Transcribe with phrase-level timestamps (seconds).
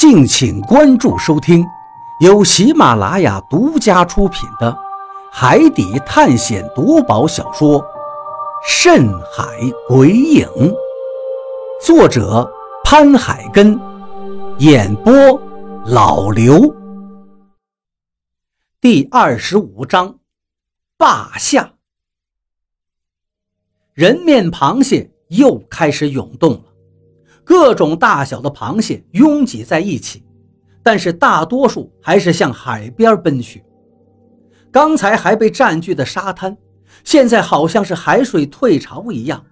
[0.00, 1.62] 敬请关注收听，
[2.20, 4.72] 由喜马拉雅独家出品的
[5.30, 7.78] 《海底探险夺宝小说》
[8.66, 9.44] 《深海
[9.86, 10.48] 鬼影》，
[11.84, 12.50] 作者
[12.82, 13.78] 潘海根，
[14.56, 15.12] 演播
[15.84, 16.74] 老刘。
[18.80, 20.18] 第二十五章，
[20.96, 21.74] 霸下。
[23.92, 26.69] 人面螃蟹又开始涌动了。
[27.50, 30.22] 各种大小的螃蟹拥挤在一起，
[30.84, 33.64] 但是大多数还是向海边奔去。
[34.70, 36.56] 刚才还被占据的沙滩，
[37.02, 39.44] 现在好像是海水退潮一样，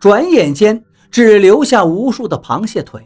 [0.00, 3.00] 转眼间只留下无数的螃蟹腿。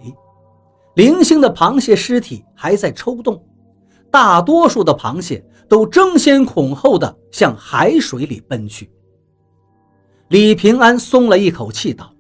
[0.95, 3.45] 零星的螃蟹尸体还在抽动，
[4.11, 8.91] 大多数的螃蟹都争先恐后的向海水里奔去。
[10.29, 12.11] 李平安松了一口气，道。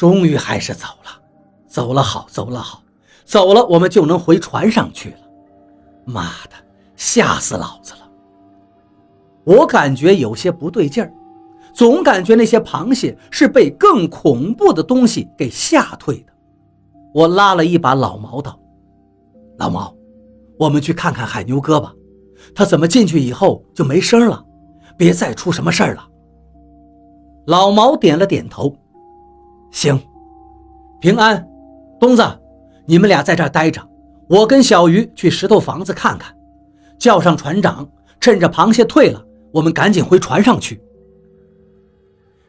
[0.00, 1.20] 终于还是走了，
[1.68, 2.82] 走了好，走了好，
[3.26, 5.18] 走了，我们就能回船上去了。
[6.06, 6.52] 妈的，
[6.96, 8.10] 吓死老子了！
[9.44, 11.12] 我感觉有些不对劲儿，
[11.74, 16.32] 总感觉那些螃蟹是被更恐怖的东西给吓退的。
[17.12, 18.58] 我拉了一把老毛道
[19.60, 19.94] ：“老毛，
[20.58, 21.92] 我们去看看海牛哥吧，
[22.54, 24.42] 他怎么进去以后就没声了？
[24.96, 26.08] 别再出什么事儿了。”
[27.44, 28.74] 老毛点了点头。
[29.70, 29.98] 行，
[31.00, 31.46] 平安，
[32.00, 32.22] 东子，
[32.86, 33.80] 你们俩在这儿待着，
[34.28, 36.34] 我跟小鱼去石头房子看看，
[36.98, 37.88] 叫上船长，
[38.20, 40.80] 趁着螃蟹退了，我们赶紧回船上去。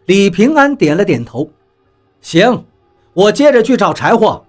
[0.05, 1.47] 李平安点了点头，
[2.21, 2.65] 行，
[3.13, 4.43] 我接着去找柴火，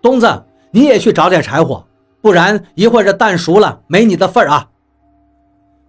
[0.00, 1.84] 东子你也去找点柴火，
[2.20, 4.70] 不然一会儿这蛋熟了没你的份儿啊。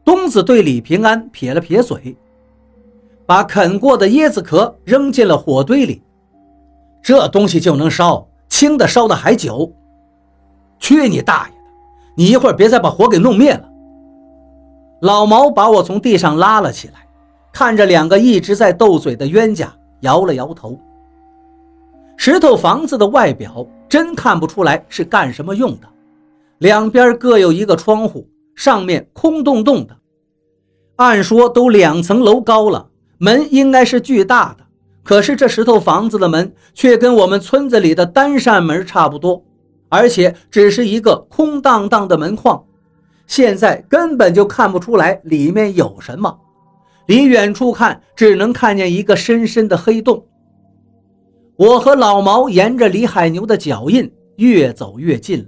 [0.04, 2.18] 东子对李平安撇了撇嘴，
[3.26, 6.02] 把啃过的椰子壳扔进了火堆里。
[7.04, 9.74] 这东西就能烧，轻的烧的还久。
[10.80, 11.62] 去你大爷的！
[12.16, 13.70] 你一会儿别再把火给弄灭了。
[15.02, 17.06] 老毛把我从地上拉了起来，
[17.52, 20.80] 看着两个一直在斗嘴的冤家，摇了摇头。
[22.16, 25.88] 石头房子的外表真看不出来是干什么用的，
[26.60, 28.26] 两边各有一个窗户，
[28.56, 29.98] 上面空洞洞的。
[30.96, 32.88] 按说都两层楼高了，
[33.18, 34.63] 门应该是巨大的。
[35.04, 39.44] 可是这石头房子的门却跟我们村子里的单扇门差不多，
[39.90, 42.64] 而且只是一个空荡荡的门框，
[43.28, 46.40] 现在根本就看不出来里面有什么。
[47.08, 50.26] 离远处看，只能看见一个深深的黑洞。
[51.58, 55.46] 我和老毛沿着李海牛的脚印越走越近了，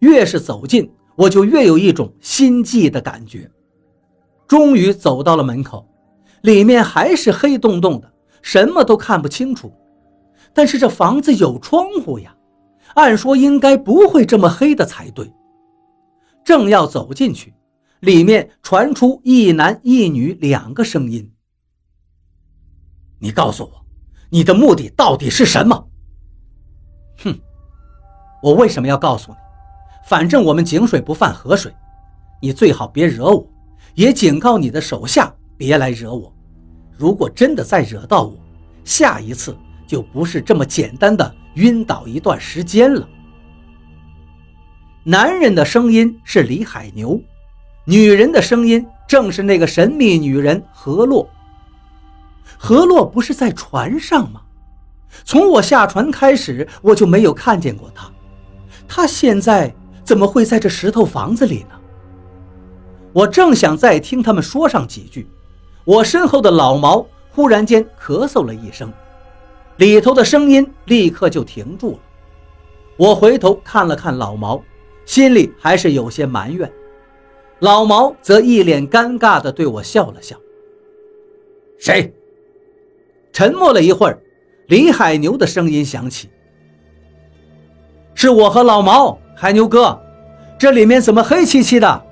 [0.00, 3.48] 越是走近，我就越有一种心悸的感觉。
[4.48, 5.86] 终于走到了门口，
[6.42, 8.13] 里面还是黑洞洞的。
[8.44, 9.72] 什么都看不清楚，
[10.52, 12.36] 但是这房子有窗户呀，
[12.94, 15.32] 按说应该不会这么黑的才对。
[16.44, 17.54] 正要走进去，
[18.00, 21.32] 里面传出一男一女两个声音
[23.18, 23.86] ：“你告诉我，
[24.28, 25.88] 你的目的到底是什么
[27.24, 27.34] ？”“哼，
[28.42, 29.38] 我为什么要告诉你？
[30.06, 31.74] 反正我们井水不犯河水，
[32.42, 33.50] 你最好别惹我，
[33.94, 36.30] 也警告你的手下别来惹我。”
[36.96, 38.36] 如果真的再惹到我，
[38.84, 39.56] 下一次
[39.86, 43.08] 就不是这么简单的晕倒一段时间了。
[45.02, 47.20] 男人的声音是李海牛，
[47.84, 51.28] 女人的声音正是那个神秘女人何洛。
[52.56, 54.40] 何洛不是在船上吗？
[55.24, 58.10] 从我下船开始，我就没有看见过她。
[58.88, 61.80] 她现在怎么会在这石头房子里呢？
[63.12, 65.28] 我正想再听他们说上几句。
[65.84, 68.92] 我身后的老毛忽然间咳嗽了一声，
[69.76, 71.98] 里头的声音立刻就停住了。
[72.96, 74.62] 我回头看了看老毛，
[75.04, 76.70] 心里还是有些埋怨。
[77.58, 80.36] 老毛则一脸尴尬地对我笑了笑。
[81.78, 82.12] 谁？
[83.32, 84.18] 沉默了一会儿，
[84.68, 86.30] 李海牛的声音响起
[88.14, 90.00] ：“是我和老毛，海牛哥，
[90.56, 92.04] 这里面怎么黑漆漆的？”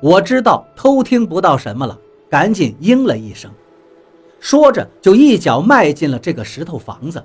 [0.00, 1.98] 我知道偷听不到什么了。
[2.34, 3.48] 赶紧应了一声，
[4.40, 7.24] 说着就一脚迈进了这个石头房子。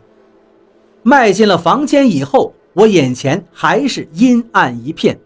[1.01, 5.19] 迈进了房间以后，我眼前还是阴暗一片，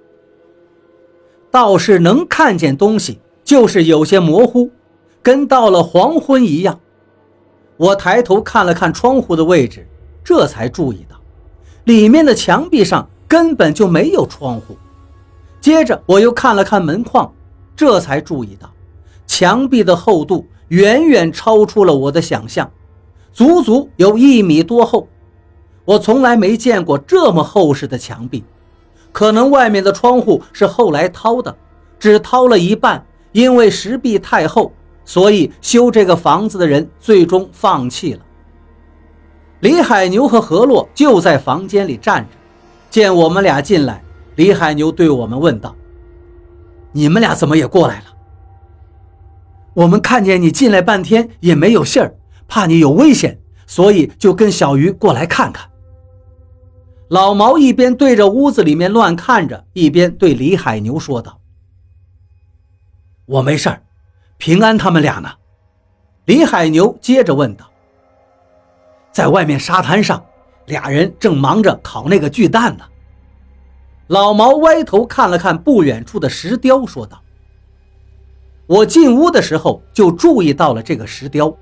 [1.51, 4.71] 倒是能看见东西，就是有些模糊，
[5.21, 6.79] 跟到了黄昏一样。
[7.75, 9.85] 我抬头看了看窗户的位置，
[10.23, 11.17] 这才注意到
[11.83, 14.77] 里面的墙壁上根本就没有窗户。
[15.59, 17.29] 接着我又看了看门框，
[17.75, 18.72] 这才注意到。
[19.35, 22.69] 墙壁的厚度远远超出了我的想象，
[23.31, 25.07] 足足有一米多厚。
[25.85, 28.43] 我从来没见过这么厚实的墙壁，
[29.11, 31.57] 可能外面的窗户是后来掏的，
[31.97, 34.71] 只掏了一半，因为石壁太厚，
[35.03, 38.19] 所以修这个房子的人最终放弃了。
[39.61, 42.29] 李海牛和何洛就在房间里站着，
[42.91, 44.03] 见我们俩进来，
[44.35, 45.75] 李海牛对我们问道
[46.93, 48.05] ：“你们俩怎么也过来了？”
[49.73, 52.15] 我们看见你进来半天也没有信儿，
[52.47, 55.69] 怕你有危险，所以就跟小鱼过来看看。
[57.09, 61.39] 老毛一边对着屋子里面乱看着，一边对李海牛说道
[63.25, 63.81] ：“我没事儿，
[64.37, 65.29] 平安他们俩呢？”
[66.25, 67.69] 李海牛接着问道
[69.11, 70.23] ：“在外面沙滩上，
[70.67, 72.85] 俩人正忙着烤那个巨蛋呢。”
[74.07, 77.21] 老毛歪头看了看不远处的石雕，说道
[78.73, 81.55] ：“我进屋的时候就注意到了这个石雕，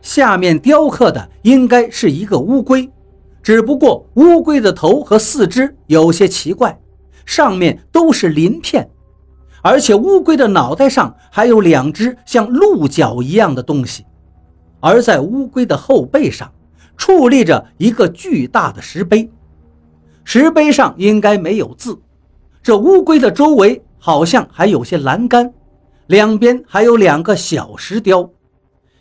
[0.00, 2.88] 下面雕刻的应该是一个乌龟。”
[3.42, 6.78] 只不过乌龟的头和四肢有些奇怪，
[7.26, 8.88] 上面都是鳞片，
[9.62, 14.04] 而且乌龟的脑袋上还有两只像鹿角一样的东西，
[14.78, 16.52] 而在乌龟的后背上
[16.96, 19.28] 矗立着一个巨大的石碑，
[20.22, 21.98] 石碑上应该没有字。
[22.62, 25.52] 这乌龟的周围好像还有些栏杆，
[26.06, 28.30] 两边还有两个小石雕。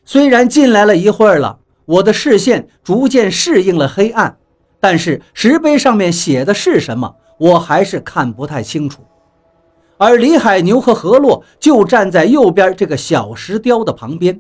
[0.05, 1.59] 虽然进来了一会儿了。
[1.85, 4.37] 我的视线逐渐适应了黑暗，
[4.79, 9.01] 但是石碑上面写的是什么，我还是看不太清楚。
[9.97, 14.39] 而李海牛和何洛就站在右边这个小石雕的旁边。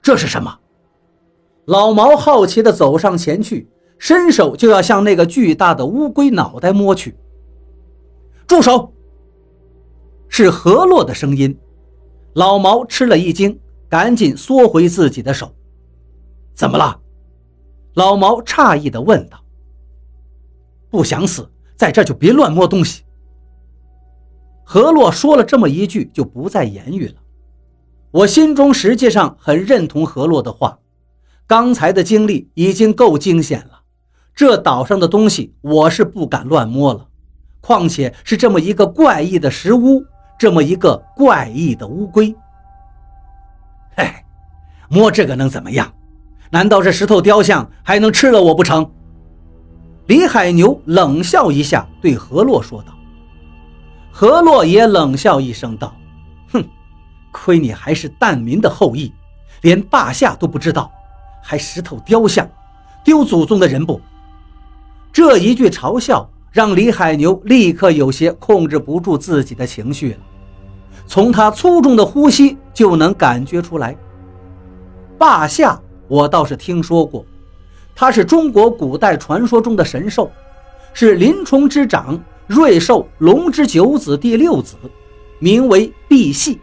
[0.00, 0.60] 这是什么？
[1.66, 7.14] 老毛好奇地走上前去，伸手就要向那个巨大的乌龟脑袋摸去。
[8.46, 8.94] 住手！
[10.38, 11.58] 是何洛的声音。
[12.34, 13.58] 老毛吃了一惊，
[13.88, 15.52] 赶紧缩回自己的手。
[16.54, 17.00] 怎么了？
[17.94, 19.42] 老毛诧异地问道。
[20.90, 23.02] 不想死，在这就别乱摸东西。
[24.62, 27.14] 何洛说了这么一句，就不再言语了。
[28.12, 30.78] 我心中实际上很认同何洛的话，
[31.48, 33.80] 刚才的经历已经够惊险了。
[34.36, 37.08] 这岛上的东西，我是不敢乱摸了，
[37.60, 40.04] 况且是这么一个怪异的石屋，
[40.38, 42.34] 这么一个怪异的乌龟。
[43.96, 44.08] 嘿，
[44.88, 45.92] 摸这个能怎么样？
[46.50, 48.90] 难道这石头雕像还能吃了我不成？
[50.06, 52.94] 李海牛冷笑一下，对何洛说道。
[54.10, 55.94] 何洛也冷笑一声道
[56.50, 56.64] ：“哼，
[57.30, 59.12] 亏你还是蛋民的后裔，
[59.60, 60.90] 连霸下都不知道，
[61.42, 62.48] 还石头雕像，
[63.04, 64.00] 丢祖宗的人不？”
[65.12, 70.18] 这一句嘲笑让李海牛立刻有些控制不住自己的情绪了，
[71.06, 73.96] 从他粗重的呼吸就能感觉出来，
[75.16, 75.80] 霸下。
[76.06, 77.22] 我倒是听说过，
[77.94, 80.30] 他是中国古代传说中的神兽，
[80.94, 84.74] 是林冲之长，瑞兽龙之九子第六子，
[85.38, 86.56] 名为赑屃，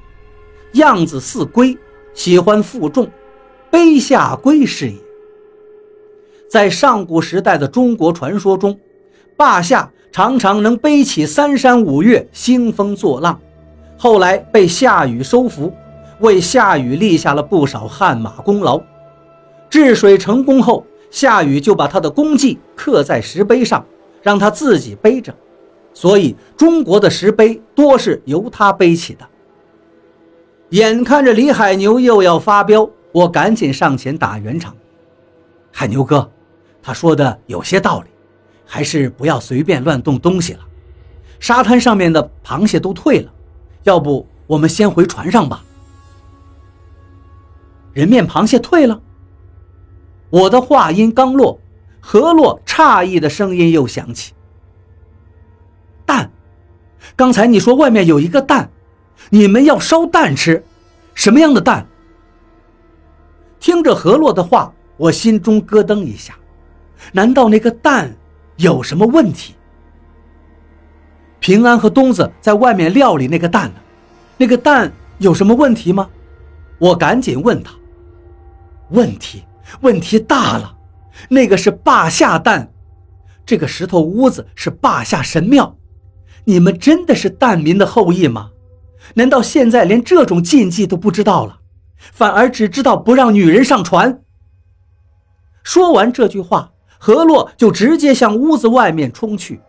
[0.74, 1.78] 样子似龟，
[2.16, 3.08] 喜欢负重，
[3.70, 4.98] 背下龟是也。
[6.50, 8.80] 在上古时代的中国传说中，
[9.38, 13.40] 霸下常常能背起三山五岳，兴风作浪，
[13.98, 15.74] 后来被夏禹收服，
[16.20, 18.82] 为夏禹立下了不少汗马功劳。
[19.70, 23.86] 治水成功后，夏禹就把他的功绩刻在石碑上，
[24.22, 25.34] 让他自己背着，
[25.94, 29.26] 所以中国的石碑多是由他背起的。
[30.70, 34.76] 眼看着李海牛又要发飙，我赶紧上前打圆场
[35.72, 36.30] ：“海牛哥，
[36.82, 38.08] 他说的有些道理，
[38.66, 40.60] 还是不要随便乱动东西了。
[41.40, 43.32] 沙滩上面的螃蟹都退了，
[43.86, 45.64] 要不我们先回船上吧？”
[47.94, 49.02] 人面螃蟹退了。
[50.30, 51.60] 我的话音刚落，
[52.02, 54.34] 何洛诧异的声音又响起
[56.06, 56.30] ：“蛋，
[57.16, 58.70] 刚才你说外面有一个蛋，
[59.30, 60.66] 你们要烧蛋吃，
[61.14, 61.88] 什么样的蛋？”
[63.62, 66.36] 听着何洛的话，我心中咯噔一下，
[67.14, 68.14] 难道那个蛋
[68.58, 69.55] 有什么问题？
[71.46, 73.76] 平安和东子在外面料理那个蛋呢，
[74.36, 76.10] 那个蛋有什么问题吗？
[76.80, 77.72] 我赶紧问他
[78.90, 79.44] ：“问题？”
[79.82, 80.76] 问题大了，
[81.30, 82.72] 那个是霸下蛋，
[83.46, 85.78] 这个石头屋子是霸下神庙，
[86.46, 88.50] 你们真的是蛋民的后裔吗？
[89.14, 91.60] 难道现在连这种禁忌都不知道了，
[92.12, 94.20] 反而只知道不让女人上船？
[95.62, 99.62] 说完这句话，何洛就直接向屋子外面冲去。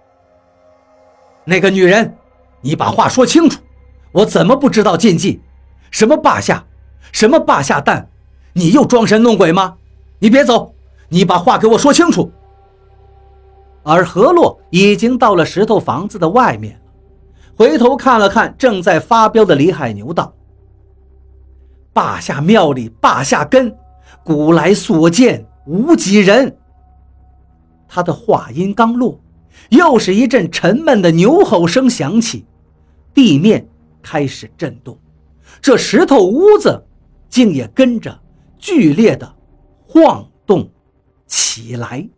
[1.47, 2.17] 那个女人，
[2.61, 3.63] 你把话说清楚，
[4.11, 5.41] 我怎么不知道禁忌？
[5.93, 6.67] 什么霸下，
[7.13, 8.11] 什么霸下蛋，
[8.53, 9.77] 你又装神弄鬼吗？
[10.19, 10.75] 你别走，
[11.09, 12.31] 你把话给我说清楚，
[13.85, 16.81] 而何洛已经到了石头房子的外面了，
[17.57, 20.35] 回头看了看正在发飙的李海牛，道
[21.95, 23.75] ：“霸下庙里霸下根，
[24.25, 26.59] 古来所见无几人。”
[27.89, 29.21] 他的话音刚落，
[29.71, 32.45] 又是一阵沉闷的牛吼声响起，
[33.13, 33.69] 地面
[34.03, 34.99] 开始震动，
[35.61, 36.87] 这石头屋子
[37.29, 38.21] 竟也跟着
[38.59, 39.35] 剧烈的
[39.87, 40.71] 晃动
[41.27, 42.09] 起来。